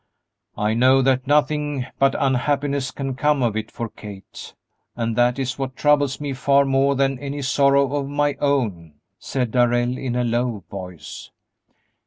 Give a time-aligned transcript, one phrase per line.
[0.57, 4.55] "I know that nothing but unhappiness can come of it for Kate,
[4.95, 9.51] and that is what troubles me far more than any sorrow of my own," said
[9.51, 11.29] Darrell, in a low voice.